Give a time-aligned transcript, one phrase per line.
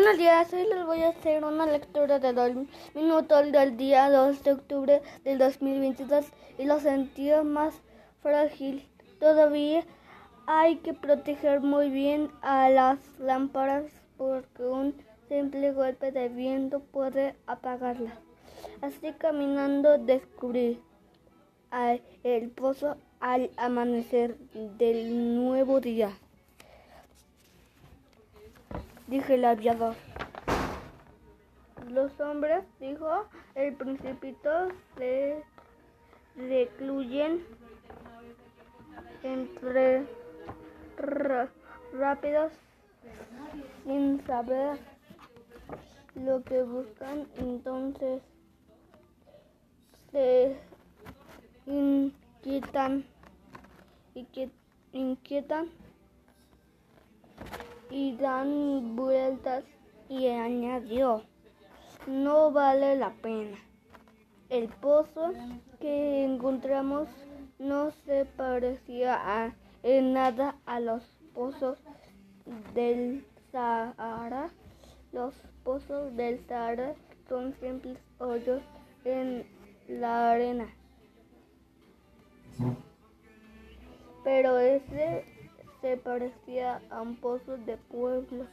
[0.00, 2.52] Buenos días, hoy les voy a hacer una lectura de dos
[2.94, 7.74] minutos del día 2 de octubre del 2022 y los sentidos más
[8.22, 8.88] frágil.
[9.18, 9.82] Todavía
[10.46, 14.94] hay que proteger muy bien a las lámparas porque un
[15.28, 18.14] simple golpe de viento puede apagarlas.
[18.80, 20.80] Así caminando descubrí
[22.22, 24.38] el pozo al amanecer
[24.78, 26.12] del nuevo día
[29.08, 29.94] dije el aviador.
[31.88, 35.42] Los hombres, dijo el principito, se
[36.36, 37.44] recluyen
[39.22, 40.06] entre
[41.92, 42.52] rápidos
[43.84, 44.78] sin saber
[46.14, 48.22] lo que buscan, entonces
[50.12, 50.56] se
[51.66, 53.04] inquietan,
[54.92, 55.70] inquietan
[57.90, 59.64] y dan vueltas
[60.08, 61.22] y añadió,
[62.06, 63.56] no vale la pena.
[64.48, 65.32] El pozo
[65.80, 67.08] que encontramos
[67.58, 71.02] no se parecía en nada a los
[71.34, 71.78] pozos
[72.74, 74.50] del Sahara.
[75.12, 76.94] Los pozos del Sahara
[77.28, 78.62] son simples hoyos
[79.04, 79.46] en
[79.88, 80.68] la arena.
[84.24, 85.24] Pero ese
[85.80, 88.46] se parecía a un pozo de pueblo.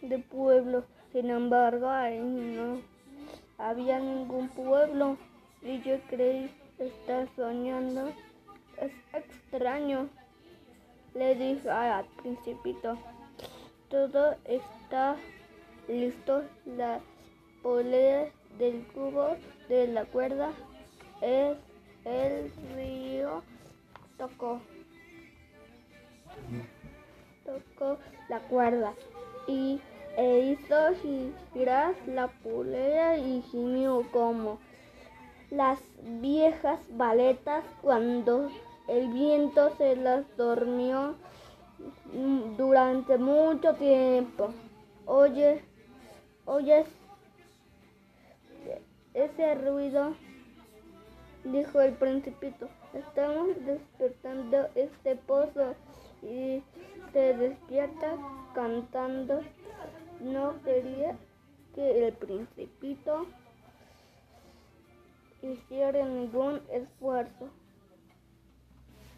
[0.00, 0.84] De pueblo.
[1.12, 2.80] Sin embargo, ahí no
[3.58, 5.16] había ningún pueblo.
[5.62, 8.08] Y yo creí estar soñando.
[8.80, 10.08] Es extraño.
[11.14, 12.96] Le dije al principito.
[13.88, 15.16] Todo está
[15.88, 16.44] listo.
[16.64, 17.00] La
[17.62, 19.36] polea del cubo
[19.68, 20.50] de la cuerda
[21.20, 21.56] es
[22.04, 23.42] el río
[24.18, 24.60] tocó
[27.44, 28.94] tocó la cuerda
[29.46, 29.80] y
[30.16, 30.76] e hizo
[31.52, 34.58] girar la pulera y gimió como
[35.50, 35.78] las
[36.20, 38.50] viejas baletas cuando
[38.88, 41.14] el viento se las dormió
[42.56, 44.52] durante mucho tiempo.
[45.06, 45.62] Oye,
[46.44, 46.86] oyes
[49.14, 50.14] ese ruido,
[51.44, 52.68] dijo el principito.
[52.92, 55.74] Estamos despertando este pozo
[56.22, 56.62] y
[57.12, 58.16] se despierta
[58.54, 59.42] cantando.
[60.20, 61.16] No quería
[61.74, 63.26] que el principito
[65.42, 67.50] hiciera ningún esfuerzo.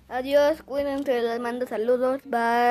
[0.09, 2.65] Adiós, cuídense, les mando saludos, bye.